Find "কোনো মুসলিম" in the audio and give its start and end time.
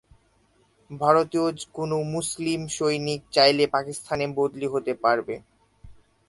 1.73-2.59